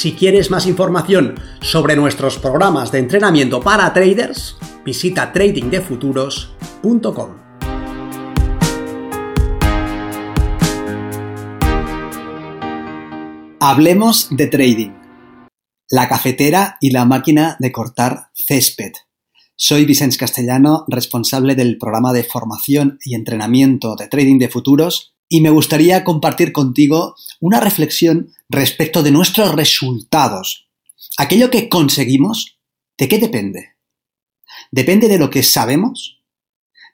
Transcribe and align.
Si 0.00 0.14
quieres 0.14 0.50
más 0.50 0.66
información 0.66 1.34
sobre 1.60 1.94
nuestros 1.94 2.38
programas 2.38 2.90
de 2.90 3.00
entrenamiento 3.00 3.60
para 3.60 3.92
traders, 3.92 4.56
visita 4.82 5.30
tradingdefuturos.com. 5.30 7.36
Hablemos 13.60 14.28
de 14.30 14.46
trading. 14.46 14.92
La 15.90 16.08
cafetera 16.08 16.78
y 16.80 16.92
la 16.92 17.04
máquina 17.04 17.58
de 17.58 17.70
cortar 17.70 18.30
césped. 18.32 18.92
Soy 19.54 19.84
Vicente 19.84 20.16
Castellano, 20.16 20.86
responsable 20.88 21.54
del 21.54 21.76
programa 21.76 22.14
de 22.14 22.24
formación 22.24 22.98
y 23.04 23.16
entrenamiento 23.16 23.96
de 23.96 24.08
trading 24.08 24.38
de 24.38 24.48
futuros 24.48 25.12
y 25.28 25.42
me 25.42 25.50
gustaría 25.50 26.04
compartir 26.04 26.52
contigo 26.52 27.16
una 27.38 27.60
reflexión 27.60 28.30
respecto 28.50 29.02
de 29.02 29.12
nuestros 29.12 29.54
resultados. 29.54 30.68
Aquello 31.16 31.50
que 31.50 31.68
conseguimos, 31.68 32.58
¿de 32.98 33.08
qué 33.08 33.18
depende? 33.18 33.76
¿Depende 34.72 35.08
de 35.08 35.18
lo 35.18 35.30
que 35.30 35.42
sabemos? 35.42 36.20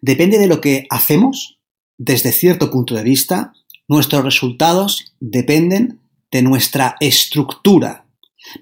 ¿Depende 0.02 0.38
de 0.38 0.46
lo 0.46 0.60
que 0.60 0.86
hacemos? 0.90 1.58
Desde 1.96 2.32
cierto 2.32 2.70
punto 2.70 2.94
de 2.94 3.02
vista, 3.02 3.54
nuestros 3.88 4.22
resultados 4.22 5.14
dependen 5.18 6.00
de 6.30 6.42
nuestra 6.42 6.96
estructura. 7.00 8.06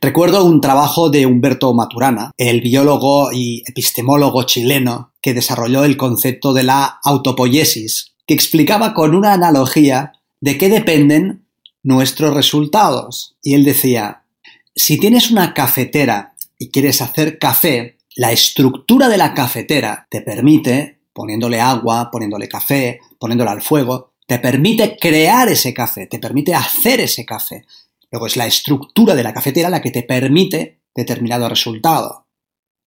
Recuerdo 0.01 0.45
un 0.45 0.61
trabajo 0.61 1.11
de 1.11 1.27
Humberto 1.27 1.75
Maturana, 1.75 2.31
el 2.39 2.61
biólogo 2.61 3.33
y 3.33 3.65
epistemólogo 3.67 4.45
chileno 4.45 5.13
que 5.21 5.35
desarrolló 5.35 5.85
el 5.85 5.97
concepto 5.97 6.55
de 6.55 6.63
la 6.63 7.01
autopoiesis, 7.03 8.15
que 8.27 8.35
explicaba 8.35 8.95
con 8.95 9.17
una 9.17 9.33
analogía 9.33 10.13
de 10.41 10.57
qué 10.59 10.69
dependen 10.69 11.44
nuestros 11.85 12.35
resultados. 12.35 13.37
Y 13.41 13.55
él 13.55 13.65
decía, 13.65 14.25
si 14.75 14.99
tienes 14.99 15.31
una 15.31 15.55
cafetera 15.55 16.35
y 16.59 16.71
quieres 16.71 17.01
hacer 17.01 17.39
café, 17.39 17.99
la 18.17 18.33
estructura 18.33 19.09
de 19.09 19.19
la 19.19 19.35
cafetera 19.35 20.09
te 20.11 20.23
permite, 20.23 21.03
poniéndole 21.13 21.61
agua, 21.61 22.11
poniéndole 22.11 22.49
café, 22.49 22.99
poniéndole 23.21 23.51
al 23.51 23.63
fuego, 23.63 24.15
te 24.27 24.39
permite 24.39 24.97
crear 24.99 25.49
ese 25.49 25.73
café, 25.73 26.07
te 26.07 26.19
permite 26.19 26.55
hacer 26.55 27.01
ese 27.01 27.25
café. 27.25 27.65
Luego 28.11 28.27
es 28.27 28.37
la 28.37 28.47
estructura 28.47 29.15
de 29.15 29.23
la 29.23 29.35
cafetera 29.35 29.69
la 29.69 29.83
que 29.83 29.91
te 29.91 30.03
permite 30.03 30.81
determinado 30.95 31.49
resultado. 31.49 32.27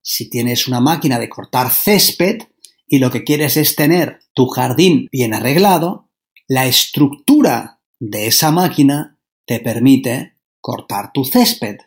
Si 0.02 0.30
tienes 0.30 0.68
una 0.68 0.80
máquina 0.80 1.20
de 1.20 1.30
cortar 1.30 1.70
césped, 1.70 2.44
y 2.88 3.00
lo 3.00 3.12
que 3.12 3.26
quieres 3.26 3.58
es 3.58 3.76
tener 3.76 4.20
tu 4.34 4.48
jardín 4.48 5.10
bien 5.12 5.34
arreglado, 5.34 6.10
la 6.48 6.66
estructura 6.66 7.77
de 8.00 8.28
esa 8.28 8.52
máquina 8.52 9.18
te 9.46 9.60
permite 9.60 10.36
cortar 10.62 11.12
tu 11.14 11.26
césped. 11.26 11.78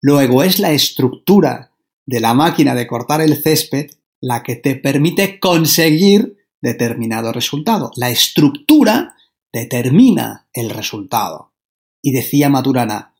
Luego 0.00 0.42
es 0.42 0.58
la 0.58 0.72
estructura 0.72 1.72
de 2.06 2.20
la 2.20 2.34
máquina 2.34 2.74
de 2.74 2.86
cortar 2.86 3.20
el 3.20 3.40
césped 3.42 3.90
la 4.20 4.42
que 4.42 4.56
te 4.56 4.76
permite 4.76 5.40
conseguir 5.40 6.38
determinado 6.60 7.32
resultado. 7.32 7.90
La 7.96 8.10
estructura 8.10 9.16
determina 9.52 10.48
el 10.52 10.70
resultado. 10.70 11.52
Y 12.00 12.12
decía 12.12 12.48
Maturana, 12.48 13.14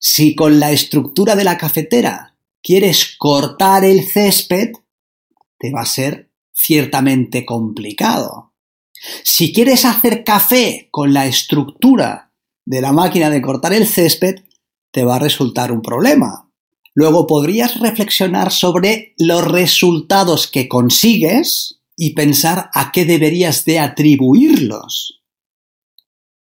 si 0.00 0.34
con 0.34 0.58
la 0.58 0.70
estructura 0.70 1.36
de 1.36 1.44
la 1.44 1.58
cafetera 1.58 2.36
quieres 2.62 3.16
cortar 3.18 3.84
el 3.84 4.04
césped, 4.04 4.72
te 5.58 5.70
va 5.70 5.82
a 5.82 5.86
ser 5.86 6.30
ciertamente 6.52 7.44
complicado. 7.44 8.47
Si 9.24 9.52
quieres 9.52 9.84
hacer 9.84 10.24
café 10.24 10.88
con 10.90 11.12
la 11.12 11.26
estructura 11.26 12.32
de 12.64 12.80
la 12.80 12.92
máquina 12.92 13.30
de 13.30 13.40
cortar 13.40 13.72
el 13.72 13.86
césped, 13.86 14.36
te 14.90 15.04
va 15.04 15.16
a 15.16 15.20
resultar 15.20 15.72
un 15.72 15.82
problema. 15.82 16.50
Luego 16.94 17.26
podrías 17.26 17.78
reflexionar 17.78 18.50
sobre 18.50 19.14
los 19.18 19.44
resultados 19.44 20.46
que 20.48 20.68
consigues 20.68 21.80
y 21.96 22.14
pensar 22.14 22.70
a 22.74 22.90
qué 22.92 23.04
deberías 23.04 23.64
de 23.64 23.78
atribuirlos. 23.78 25.20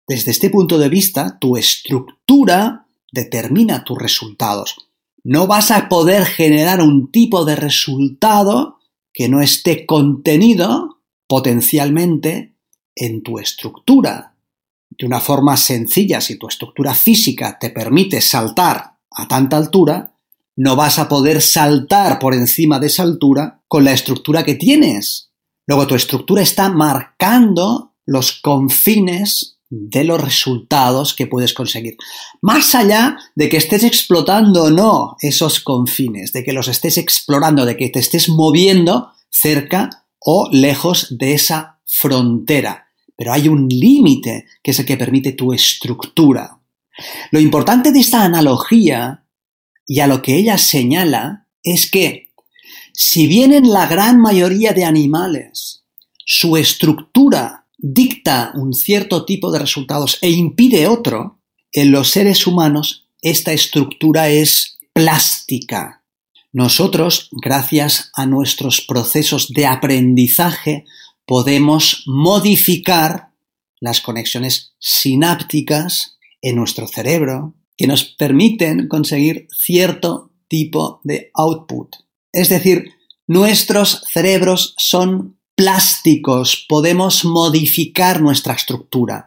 Desde 0.07 0.31
este 0.31 0.51
punto 0.51 0.79
de 0.79 0.89
vista, 0.89 1.39
tu 1.39 1.57
estructura 1.57 2.87
determina 3.13 3.85
tus 3.85 3.99
resultados. 3.99 4.77
No 5.25 5.47
vas 5.47 5.71
a 5.71 5.89
poder 5.89 6.25
generar 6.25 6.81
un 6.81 7.11
tipo 7.11 7.45
de 7.45 7.57
resultado 7.57 8.79
que 9.13 9.29
no 9.29 9.43
esté 9.43 9.85
contenido 9.87 10.98
potencialmente 11.29 12.57
en 12.97 13.23
tu 13.23 13.39
estructura. 13.39 14.35
De 14.91 15.07
una 15.07 15.21
forma 15.21 15.57
sencilla, 15.57 16.21
si 16.21 16.37
tu 16.37 16.49
estructura 16.49 16.95
física 16.95 17.59
te 17.61 17.71
permite 17.71 18.21
saltar 18.21 18.97
a 19.13 19.29
tanta 19.29 19.57
altura, 19.57 20.15
no 20.57 20.75
vas 20.75 20.99
a 20.99 21.09
poder 21.09 21.41
saltar 21.41 22.19
por 22.19 22.35
encima 22.35 22.81
de 22.81 22.89
esa 22.89 23.05
altura 23.05 23.63
con 23.69 23.85
la 23.85 23.93
estructura 23.93 24.43
que 24.43 24.57
tienes. 24.57 25.31
Luego 25.69 25.87
tu 25.87 25.95
estructura 25.95 26.43
está 26.43 26.69
marcando 26.71 27.95
los 28.07 28.33
confines 28.41 29.59
de 29.71 30.03
los 30.03 30.21
resultados 30.21 31.15
que 31.15 31.27
puedes 31.27 31.53
conseguir. 31.53 31.97
Más 32.41 32.75
allá 32.75 33.19
de 33.37 33.49
que 33.49 33.59
estés 33.59 33.85
explotando 33.85 34.65
o 34.65 34.71
no 34.71 35.17
esos 35.21 35.61
confines, 35.61 36.33
de 36.33 36.43
que 36.43 36.55
los 36.55 36.69
estés 36.69 36.97
explorando, 36.97 37.67
de 37.67 37.77
que 37.77 37.91
te 37.91 37.99
estés 37.99 38.29
moviendo 38.31 39.13
cerca 39.31 40.07
o 40.21 40.49
lejos 40.53 41.17
de 41.19 41.35
esa 41.35 41.81
frontera. 41.87 42.89
Pero 43.17 43.33
hay 43.33 43.49
un 43.49 43.69
límite 43.69 44.47
que 44.63 44.71
es 44.71 44.79
el 44.79 44.87
que 44.87 44.97
permite 44.97 45.33
tu 45.33 45.53
estructura. 45.53 46.61
Lo 47.31 47.41
importante 47.41 47.93
de 47.93 48.01
esta 48.01 48.25
analogía 48.25 49.25
y 49.87 50.01
a 50.01 50.07
lo 50.07 50.23
que 50.23 50.37
ella 50.37 50.59
señala 50.59 51.47
es 51.63 51.91
que 51.91 52.29
si 52.93 53.27
bien 53.27 53.53
en 53.53 53.71
la 53.71 53.87
gran 53.87 54.21
mayoría 54.21 54.73
de 54.73 54.85
animales 54.85 55.85
su 56.25 56.57
estructura 56.57 57.67
dicta 57.79 58.53
un 58.55 58.75
cierto 58.75 59.25
tipo 59.25 59.51
de 59.51 59.61
resultados 59.61 60.19
e 60.21 60.31
impide 60.31 60.89
otro, 60.89 61.41
en 61.73 61.93
los 61.93 62.11
seres 62.11 62.47
humanos 62.47 63.09
esta 63.23 63.53
estructura 63.53 64.29
es 64.29 64.79
plástica. 64.93 65.98
Nosotros, 66.53 67.29
gracias 67.33 68.11
a 68.15 68.27
nuestros 68.27 68.81
procesos 68.81 69.49
de 69.49 69.67
aprendizaje, 69.67 70.85
podemos 71.27 72.05
modificar 72.07 73.33
las 73.81 74.01
conexiones 74.01 74.75
sinápticas 74.79 76.19
en 76.41 76.57
nuestro 76.57 76.87
cerebro 76.87 77.55
que 77.77 77.87
nos 77.87 78.05
permiten 78.05 78.89
conseguir 78.89 79.47
cierto 79.51 80.33
tipo 80.49 81.01
de 81.05 81.31
output. 81.35 81.97
Es 82.33 82.49
decir, 82.49 82.93
nuestros 83.27 84.03
cerebros 84.13 84.75
son 84.79 85.39
plásticos, 85.55 86.65
podemos 86.69 87.25
modificar 87.25 88.21
nuestra 88.21 88.55
estructura. 88.55 89.27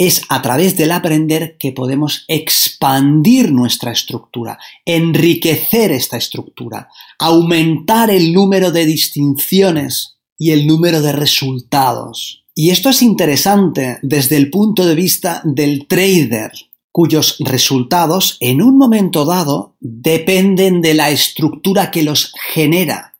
Es 0.00 0.22
a 0.28 0.40
través 0.42 0.76
del 0.76 0.92
aprender 0.92 1.56
que 1.58 1.72
podemos 1.72 2.24
expandir 2.28 3.50
nuestra 3.50 3.90
estructura, 3.90 4.56
enriquecer 4.84 5.90
esta 5.90 6.16
estructura, 6.16 6.88
aumentar 7.18 8.08
el 8.08 8.32
número 8.32 8.70
de 8.70 8.86
distinciones 8.86 10.18
y 10.38 10.52
el 10.52 10.68
número 10.68 11.02
de 11.02 11.10
resultados. 11.10 12.44
Y 12.54 12.70
esto 12.70 12.90
es 12.90 13.02
interesante 13.02 13.98
desde 14.02 14.36
el 14.36 14.50
punto 14.50 14.86
de 14.86 14.94
vista 14.94 15.42
del 15.44 15.88
trader, 15.88 16.52
cuyos 16.92 17.34
resultados 17.40 18.36
en 18.38 18.62
un 18.62 18.78
momento 18.78 19.24
dado 19.24 19.74
dependen 19.80 20.80
de 20.80 20.94
la 20.94 21.10
estructura 21.10 21.90
que 21.90 22.04
los 22.04 22.32
genera. 22.54 23.16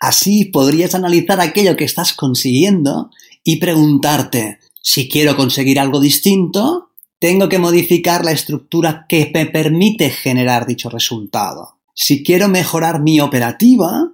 Así 0.00 0.46
podrías 0.46 0.96
analizar 0.96 1.40
aquello 1.40 1.76
que 1.76 1.84
estás 1.84 2.14
consiguiendo 2.14 3.10
y 3.44 3.60
preguntarte, 3.60 4.58
si 4.86 5.08
quiero 5.08 5.34
conseguir 5.34 5.80
algo 5.80 5.98
distinto, 5.98 6.90
tengo 7.18 7.48
que 7.48 7.58
modificar 7.58 8.22
la 8.22 8.32
estructura 8.32 9.06
que 9.08 9.30
me 9.32 9.46
permite 9.46 10.10
generar 10.10 10.66
dicho 10.66 10.90
resultado. 10.90 11.80
Si 11.94 12.22
quiero 12.22 12.48
mejorar 12.48 13.00
mi 13.00 13.18
operativa, 13.18 14.10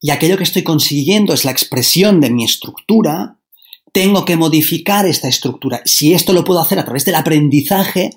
y 0.00 0.10
aquello 0.10 0.38
que 0.38 0.44
estoy 0.44 0.62
consiguiendo 0.62 1.34
es 1.34 1.44
la 1.44 1.50
expresión 1.50 2.22
de 2.22 2.30
mi 2.30 2.42
estructura, 2.42 3.36
tengo 3.92 4.24
que 4.24 4.38
modificar 4.38 5.04
esta 5.04 5.28
estructura. 5.28 5.82
Si 5.84 6.14
esto 6.14 6.32
lo 6.32 6.42
puedo 6.42 6.60
hacer 6.60 6.78
a 6.78 6.84
través 6.84 7.04
del 7.04 7.16
aprendizaje, 7.16 8.08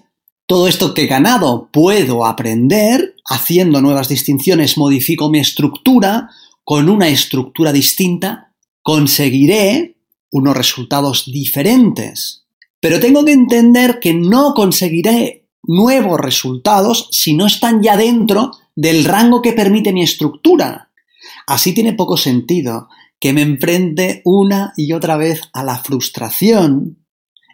todo 0.45 0.69
esto 0.69 0.93
que 0.93 1.03
he 1.03 1.07
ganado 1.07 1.69
puedo 1.73 2.25
aprender, 2.25 3.15
haciendo 3.25 3.81
nuevas 3.81 4.07
distinciones, 4.07 4.77
modifico 4.77 5.29
mi 5.29 5.39
estructura, 5.39 6.29
con 6.63 6.87
una 6.87 7.09
estructura 7.09 7.73
distinta, 7.73 8.53
conseguiré 8.81 9.96
unos 10.31 10.55
resultados 10.55 11.25
diferentes. 11.25 12.45
Pero 12.79 12.99
tengo 12.99 13.25
que 13.25 13.33
entender 13.33 13.99
que 13.99 14.13
no 14.13 14.53
conseguiré 14.53 15.47
nuevos 15.63 16.19
resultados 16.19 17.09
si 17.11 17.35
no 17.35 17.47
están 17.47 17.81
ya 17.81 17.97
dentro 17.97 18.51
del 18.75 19.03
rango 19.05 19.41
que 19.41 19.53
permite 19.53 19.93
mi 19.93 20.03
estructura. 20.03 20.91
Así 21.47 21.73
tiene 21.73 21.93
poco 21.93 22.17
sentido 22.17 22.87
que 23.19 23.33
me 23.33 23.41
enfrente 23.41 24.21
una 24.25 24.73
y 24.77 24.93
otra 24.93 25.17
vez 25.17 25.41
a 25.53 25.63
la 25.63 25.77
frustración 25.79 26.97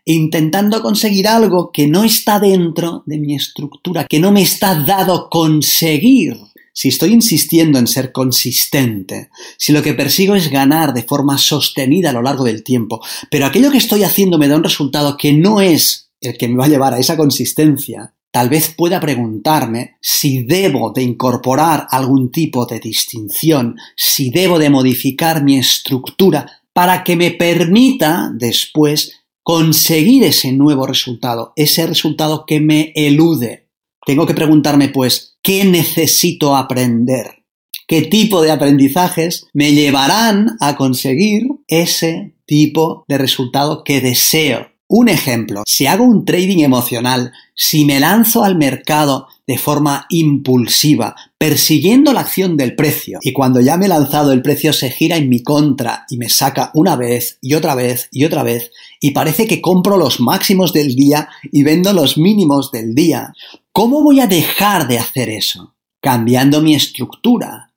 intentando 0.06 0.82
conseguir 0.82 1.28
algo 1.28 1.72
que 1.72 1.88
no 1.88 2.04
está 2.04 2.40
dentro 2.40 3.04
de 3.06 3.20
mi 3.20 3.36
estructura, 3.36 4.06
que 4.06 4.20
no 4.20 4.32
me 4.32 4.42
está 4.42 4.76
dado 4.84 5.30
conseguir. 5.30 6.38
Si 6.74 6.90
estoy 6.90 7.14
insistiendo 7.14 7.78
en 7.78 7.86
ser 7.86 8.12
consistente, 8.12 9.30
si 9.58 9.72
lo 9.72 9.84
que 9.84 9.94
persigo 9.94 10.34
es 10.34 10.50
ganar 10.50 10.94
de 10.94 11.04
forma 11.04 11.38
sostenida 11.38 12.10
a 12.10 12.14
lo 12.14 12.24
largo 12.24 12.44
del 12.44 12.64
tiempo, 12.64 13.00
pero 13.30 13.46
aquello 13.46 13.72
que 13.72 13.78
estoy 13.78 14.04
haciendo 14.04 14.40
me 14.40 14.48
da 14.48 14.56
un 14.56 14.64
resultado 14.64 15.16
que 15.16 15.34
no 15.34 15.62
es 15.62 16.10
el 16.20 16.38
que 16.38 16.48
me 16.48 16.58
va 16.58 16.66
a 16.66 16.70
llevar 16.70 16.94
a 16.94 17.00
esa 17.00 17.16
consistencia, 17.16 18.16
tal 18.32 18.50
vez 18.50 18.74
pueda 18.76 19.00
preguntarme 19.00 19.98
si 20.02 20.44
debo 20.44 20.92
de 20.92 21.04
incorporar 21.04 21.86
algún 21.92 22.32
tipo 22.32 22.66
de 22.66 22.80
distinción, 22.80 23.76
si 23.96 24.32
debo 24.32 24.58
de 24.58 24.72
modificar 24.72 25.44
mi 25.44 25.58
estructura 25.58 26.64
para 26.74 27.04
que 27.04 27.16
me 27.16 27.30
permita 27.30 28.32
después 28.34 29.24
conseguir 29.44 30.24
ese 30.24 30.52
nuevo 30.54 30.88
resultado, 30.88 31.54
ese 31.56 31.86
resultado 31.86 32.46
que 32.48 32.60
me 32.60 32.92
elude. 32.96 33.70
Tengo 34.06 34.26
que 34.26 34.34
preguntarme, 34.34 34.90
pues, 34.90 35.33
¿qué 35.44 35.66
necesito 35.66 36.56
aprender? 36.56 37.44
¿Qué 37.86 38.02
tipo 38.04 38.42
de 38.42 38.52
aprendizajes 38.52 39.46
me 39.54 39.74
llevarán 39.74 40.56
a 40.62 40.78
conseguir 40.78 41.48
ese 41.68 42.34
tipo 42.46 43.04
de 43.08 43.18
resultado 43.18 43.84
que 43.84 44.00
deseo? 44.00 44.70
Un 44.88 45.10
ejemplo, 45.10 45.64
si 45.68 45.86
hago 45.86 46.06
un 46.06 46.24
trading 46.24 46.60
emocional, 46.60 47.34
si 47.56 47.84
me 47.84 48.00
lanzo 48.00 48.44
al 48.44 48.58
mercado 48.58 49.28
de 49.46 49.58
forma 49.58 50.06
impulsiva, 50.10 51.16
persiguiendo 51.38 52.14
la 52.14 52.22
acción 52.22 52.56
del 52.56 52.76
precio, 52.76 53.20
y 53.22 53.34
cuando 53.34 53.60
ya 53.60 53.78
me 53.78 53.88
he 53.88 53.90
lanzado 53.90 54.32
el 54.32 54.42
precio 54.42 54.72
se 54.72 54.90
gira 54.90 55.18
en 55.18 55.28
mi 55.28 55.44
contra 55.44 56.06
y 56.10 56.18
me 56.18 56.30
saca 56.30 56.72
una 56.74 56.96
vez 56.96 57.40
y 57.42 57.54
otra 57.54 57.76
vez 57.76 58.08
y 58.12 58.24
otra 58.24 58.44
vez, 58.44 58.72
y 59.02 59.12
parece 59.12 59.46
que 59.46 59.62
compro 59.62 59.98
los 59.98 60.22
máximos 60.22 60.72
del 60.72 60.96
día 60.96 61.28
y 61.52 61.64
vendo 61.64 61.92
los 61.92 62.18
mínimos 62.18 62.72
del 62.72 62.96
día. 62.96 63.34
¿Cómo 63.72 64.02
voy 64.02 64.22
a 64.22 64.28
dejar 64.28 64.88
de 64.88 64.98
hacer 64.98 65.30
eso? 65.30 65.74
Cambiando 66.00 66.62
mi 66.62 66.76
estructura. 66.76 67.72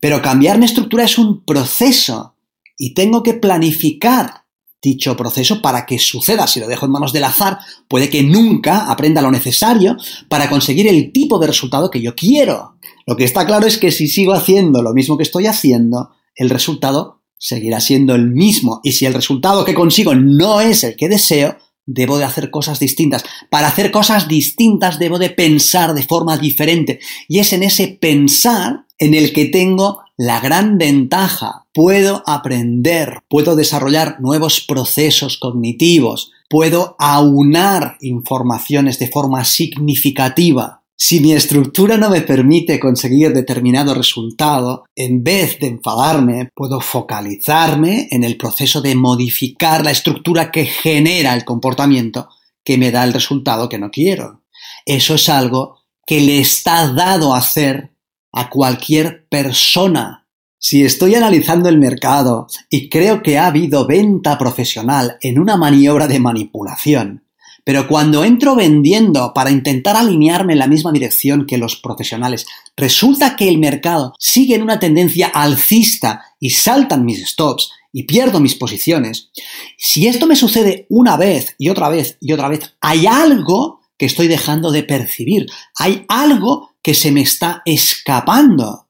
Pero 0.00 0.20
cambiar 0.20 0.58
mi 0.58 0.64
estructura 0.64 1.04
es 1.04 1.16
un 1.16 1.44
proceso 1.44 2.34
y 2.76 2.94
tengo 2.94 3.22
que 3.22 3.34
planificar 3.34 4.41
dicho 4.82 5.16
proceso 5.16 5.62
para 5.62 5.86
que 5.86 5.98
suceda. 5.98 6.46
Si 6.46 6.58
lo 6.58 6.66
dejo 6.66 6.86
en 6.86 6.92
manos 6.92 7.12
del 7.12 7.24
azar, 7.24 7.58
puede 7.88 8.10
que 8.10 8.22
nunca 8.22 8.90
aprenda 8.90 9.22
lo 9.22 9.30
necesario 9.30 9.96
para 10.28 10.50
conseguir 10.50 10.88
el 10.88 11.12
tipo 11.12 11.38
de 11.38 11.46
resultado 11.46 11.88
que 11.88 12.02
yo 12.02 12.14
quiero. 12.14 12.76
Lo 13.06 13.16
que 13.16 13.24
está 13.24 13.46
claro 13.46 13.66
es 13.66 13.78
que 13.78 13.92
si 13.92 14.08
sigo 14.08 14.32
haciendo 14.32 14.82
lo 14.82 14.92
mismo 14.92 15.16
que 15.16 15.22
estoy 15.22 15.46
haciendo, 15.46 16.10
el 16.34 16.50
resultado 16.50 17.22
seguirá 17.38 17.80
siendo 17.80 18.14
el 18.14 18.30
mismo. 18.30 18.80
Y 18.82 18.92
si 18.92 19.06
el 19.06 19.14
resultado 19.14 19.64
que 19.64 19.74
consigo 19.74 20.14
no 20.14 20.60
es 20.60 20.84
el 20.84 20.96
que 20.96 21.08
deseo, 21.08 21.56
debo 21.86 22.18
de 22.18 22.24
hacer 22.24 22.50
cosas 22.50 22.78
distintas. 22.78 23.24
Para 23.50 23.68
hacer 23.68 23.90
cosas 23.90 24.28
distintas 24.28 24.98
debo 24.98 25.18
de 25.18 25.30
pensar 25.30 25.94
de 25.94 26.02
forma 26.02 26.36
diferente. 26.36 27.00
Y 27.28 27.38
es 27.38 27.52
en 27.52 27.62
ese 27.62 27.88
pensar 27.88 28.86
en 28.98 29.14
el 29.14 29.32
que 29.32 29.46
tengo 29.46 30.00
la 30.16 30.40
gran 30.40 30.78
ventaja. 30.78 31.61
Puedo 31.74 32.22
aprender, 32.26 33.20
puedo 33.28 33.56
desarrollar 33.56 34.20
nuevos 34.20 34.60
procesos 34.60 35.38
cognitivos, 35.38 36.30
puedo 36.50 36.96
aunar 36.98 37.96
informaciones 38.02 38.98
de 38.98 39.08
forma 39.08 39.44
significativa. 39.44 40.82
Si 41.04 41.20
mi 41.20 41.32
estructura 41.32 41.96
no 41.96 42.10
me 42.10 42.20
permite 42.20 42.78
conseguir 42.78 43.32
determinado 43.32 43.94
resultado, 43.94 44.84
en 44.94 45.24
vez 45.24 45.58
de 45.58 45.68
enfadarme, 45.68 46.50
puedo 46.54 46.80
focalizarme 46.80 48.06
en 48.10 48.22
el 48.22 48.36
proceso 48.36 48.82
de 48.82 48.94
modificar 48.94 49.82
la 49.82 49.90
estructura 49.90 50.50
que 50.50 50.66
genera 50.66 51.34
el 51.34 51.44
comportamiento 51.44 52.28
que 52.64 52.78
me 52.78 52.90
da 52.90 53.02
el 53.04 53.14
resultado 53.14 53.68
que 53.68 53.78
no 53.78 53.90
quiero. 53.90 54.42
Eso 54.84 55.14
es 55.14 55.28
algo 55.28 55.78
que 56.06 56.20
le 56.20 56.38
está 56.38 56.92
dado 56.92 57.34
a 57.34 57.38
hacer 57.38 57.92
a 58.32 58.50
cualquier 58.50 59.26
persona. 59.28 60.21
Si 60.64 60.84
estoy 60.84 61.16
analizando 61.16 61.68
el 61.68 61.76
mercado 61.76 62.46
y 62.70 62.88
creo 62.88 63.20
que 63.20 63.36
ha 63.36 63.46
habido 63.46 63.84
venta 63.84 64.38
profesional 64.38 65.16
en 65.20 65.40
una 65.40 65.56
maniobra 65.56 66.06
de 66.06 66.20
manipulación, 66.20 67.24
pero 67.64 67.88
cuando 67.88 68.22
entro 68.22 68.54
vendiendo 68.54 69.32
para 69.34 69.50
intentar 69.50 69.96
alinearme 69.96 70.52
en 70.52 70.60
la 70.60 70.68
misma 70.68 70.92
dirección 70.92 71.46
que 71.46 71.58
los 71.58 71.74
profesionales, 71.74 72.46
resulta 72.76 73.34
que 73.34 73.48
el 73.48 73.58
mercado 73.58 74.14
sigue 74.20 74.54
en 74.54 74.62
una 74.62 74.78
tendencia 74.78 75.26
alcista 75.26 76.26
y 76.38 76.50
saltan 76.50 77.04
mis 77.04 77.28
stops 77.28 77.72
y 77.92 78.04
pierdo 78.04 78.38
mis 78.38 78.54
posiciones, 78.54 79.30
si 79.76 80.06
esto 80.06 80.28
me 80.28 80.36
sucede 80.36 80.86
una 80.88 81.16
vez 81.16 81.56
y 81.58 81.70
otra 81.70 81.88
vez 81.88 82.18
y 82.20 82.32
otra 82.32 82.46
vez, 82.48 82.76
hay 82.80 83.06
algo 83.06 83.80
que 83.98 84.06
estoy 84.06 84.28
dejando 84.28 84.70
de 84.70 84.84
percibir, 84.84 85.46
hay 85.76 86.04
algo 86.06 86.70
que 86.80 86.94
se 86.94 87.10
me 87.10 87.22
está 87.22 87.62
escapando. 87.64 88.81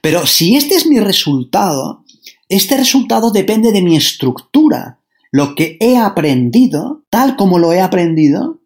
Pero 0.00 0.26
si 0.26 0.56
este 0.56 0.74
es 0.74 0.86
mi 0.86 1.00
resultado, 1.00 2.04
este 2.48 2.76
resultado 2.76 3.30
depende 3.30 3.72
de 3.72 3.82
mi 3.82 3.96
estructura. 3.96 5.00
Lo 5.30 5.54
que 5.54 5.76
he 5.80 5.96
aprendido, 5.96 7.04
tal 7.10 7.36
como 7.36 7.58
lo 7.58 7.72
he 7.72 7.80
aprendido, 7.80 8.60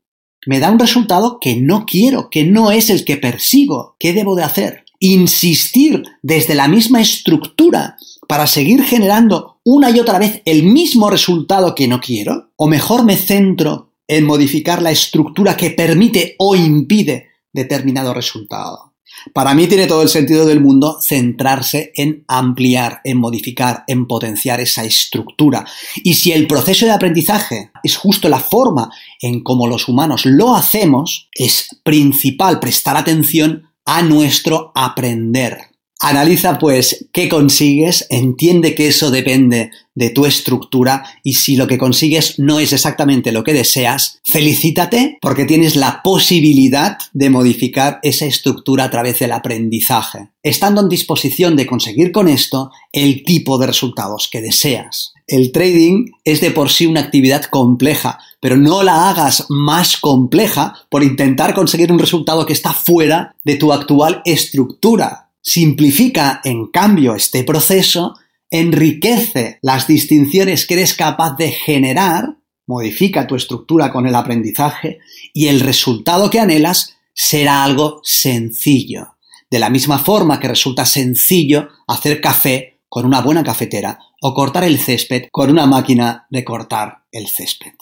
me 0.46 0.60
da 0.60 0.70
un 0.70 0.78
resultado 0.78 1.38
que 1.40 1.56
no 1.56 1.86
quiero, 1.86 2.30
que 2.30 2.44
no 2.44 2.70
es 2.70 2.90
el 2.90 3.04
que 3.04 3.16
persigo. 3.16 3.96
¿Qué 3.98 4.12
debo 4.12 4.34
de 4.34 4.44
hacer? 4.44 4.84
Insistir 5.00 6.02
desde 6.22 6.54
la 6.54 6.68
misma 6.68 7.00
estructura 7.00 7.96
para 8.28 8.46
seguir 8.46 8.82
generando 8.82 9.60
una 9.64 9.90
y 9.90 10.00
otra 10.00 10.18
vez 10.18 10.42
el 10.44 10.64
mismo 10.64 11.10
resultado 11.10 11.74
que 11.74 11.88
no 11.88 12.00
quiero? 12.00 12.50
¿O 12.56 12.66
mejor 12.66 13.04
me 13.04 13.16
centro 13.16 13.88
en 14.08 14.24
modificar 14.24 14.80
la 14.80 14.90
estructura 14.90 15.56
que 15.56 15.70
permite 15.70 16.34
o 16.38 16.56
impide 16.56 17.28
determinado 17.52 18.14
resultado. 18.14 18.87
Para 19.32 19.54
mí 19.54 19.66
tiene 19.66 19.86
todo 19.86 20.02
el 20.02 20.08
sentido 20.08 20.46
del 20.46 20.60
mundo 20.60 20.98
centrarse 21.00 21.92
en 21.94 22.24
ampliar, 22.28 23.00
en 23.04 23.18
modificar, 23.18 23.84
en 23.86 24.06
potenciar 24.06 24.60
esa 24.60 24.84
estructura. 24.84 25.66
Y 25.96 26.14
si 26.14 26.32
el 26.32 26.46
proceso 26.46 26.86
de 26.86 26.92
aprendizaje 26.92 27.70
es 27.82 27.96
justo 27.96 28.28
la 28.28 28.40
forma 28.40 28.90
en 29.20 29.42
cómo 29.42 29.66
los 29.66 29.88
humanos 29.88 30.24
lo 30.24 30.54
hacemos, 30.54 31.28
es 31.32 31.68
principal 31.82 32.60
prestar 32.60 32.96
atención 32.96 33.70
a 33.84 34.02
nuestro 34.02 34.72
aprender. 34.74 35.67
Analiza 36.00 36.60
pues 36.60 37.08
qué 37.12 37.28
consigues, 37.28 38.06
entiende 38.08 38.76
que 38.76 38.86
eso 38.86 39.10
depende 39.10 39.72
de 39.96 40.10
tu 40.10 40.26
estructura 40.26 41.02
y 41.24 41.34
si 41.34 41.56
lo 41.56 41.66
que 41.66 41.76
consigues 41.76 42.38
no 42.38 42.60
es 42.60 42.72
exactamente 42.72 43.32
lo 43.32 43.42
que 43.42 43.52
deseas, 43.52 44.20
felicítate 44.24 45.18
porque 45.20 45.44
tienes 45.44 45.74
la 45.74 46.00
posibilidad 46.04 46.98
de 47.12 47.30
modificar 47.30 47.98
esa 48.04 48.26
estructura 48.26 48.84
a 48.84 48.90
través 48.90 49.18
del 49.18 49.32
aprendizaje, 49.32 50.28
estando 50.44 50.82
en 50.82 50.88
disposición 50.88 51.56
de 51.56 51.66
conseguir 51.66 52.12
con 52.12 52.28
esto 52.28 52.70
el 52.92 53.24
tipo 53.24 53.58
de 53.58 53.66
resultados 53.66 54.28
que 54.30 54.40
deseas. 54.40 55.14
El 55.26 55.50
trading 55.50 56.12
es 56.24 56.40
de 56.40 56.52
por 56.52 56.70
sí 56.70 56.86
una 56.86 57.00
actividad 57.00 57.42
compleja, 57.46 58.20
pero 58.40 58.56
no 58.56 58.84
la 58.84 59.10
hagas 59.10 59.46
más 59.48 59.96
compleja 59.96 60.74
por 60.90 61.02
intentar 61.02 61.54
conseguir 61.54 61.90
un 61.90 61.98
resultado 61.98 62.46
que 62.46 62.52
está 62.52 62.72
fuera 62.72 63.34
de 63.42 63.56
tu 63.56 63.72
actual 63.72 64.22
estructura 64.24 65.27
Simplifica, 65.42 66.40
en 66.44 66.66
cambio, 66.66 67.14
este 67.14 67.44
proceso, 67.44 68.14
enriquece 68.50 69.58
las 69.62 69.86
distinciones 69.86 70.66
que 70.66 70.74
eres 70.74 70.94
capaz 70.94 71.36
de 71.36 71.50
generar, 71.50 72.38
modifica 72.66 73.26
tu 73.26 73.34
estructura 73.34 73.92
con 73.92 74.06
el 74.06 74.14
aprendizaje 74.14 74.98
y 75.32 75.48
el 75.48 75.60
resultado 75.60 76.30
que 76.30 76.40
anhelas 76.40 76.96
será 77.14 77.64
algo 77.64 78.00
sencillo. 78.04 79.16
De 79.50 79.58
la 79.58 79.70
misma 79.70 79.98
forma 79.98 80.38
que 80.38 80.48
resulta 80.48 80.84
sencillo 80.84 81.68
hacer 81.86 82.20
café 82.20 82.80
con 82.88 83.06
una 83.06 83.20
buena 83.20 83.42
cafetera 83.42 83.98
o 84.20 84.34
cortar 84.34 84.64
el 84.64 84.78
césped 84.78 85.24
con 85.30 85.50
una 85.50 85.66
máquina 85.66 86.26
de 86.30 86.44
cortar 86.44 87.04
el 87.12 87.28
césped. 87.28 87.72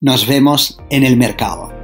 Nos 0.00 0.26
vemos 0.26 0.78
en 0.90 1.04
el 1.04 1.16
mercado. 1.16 1.83